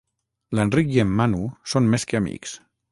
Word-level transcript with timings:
L'Enric 0.59 0.89
i 0.95 1.03
en 1.03 1.13
Manu 1.21 1.43
són 1.75 1.95
més 1.95 2.11
que 2.13 2.23
amics. 2.23 2.61